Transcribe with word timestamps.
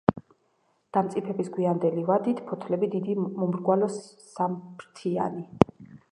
დამწიფების 0.97 1.49
გვიანდელი 1.57 2.05
ვადით 2.07 2.41
ფოთლები 2.47 2.89
დიდი 2.93 3.15
მომრგვალო, 3.41 3.91
სამფრთიანი. 4.31 5.45